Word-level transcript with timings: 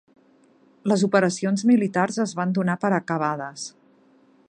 Les 0.91 1.03
operacions 1.07 1.65
militars 1.73 2.19
es 2.27 2.33
van 2.43 2.57
donar 2.59 2.79
per 2.87 2.93
acabades. 3.01 3.69